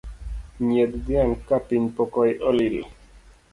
Nyiedh 0.67 0.97
dhiang’ 1.05 1.33
kapiny 1.47 1.85
pok 1.95 2.13
olil. 2.49 2.77